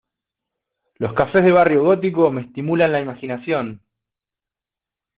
Los 0.95 1.13
cafés 1.13 1.43
del 1.43 1.53
Barrio 1.53 1.83
Gótico 1.83 2.31
me 2.31 2.41
estimulan 2.41 2.91
la 2.91 3.01
imaginación. 3.01 3.83